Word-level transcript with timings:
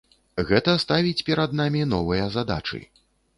Гэта 0.51 0.73
ставіць 0.83 1.25
перад 1.27 1.53
намі 1.61 1.85
новыя 1.93 2.25
задачы. 2.39 2.81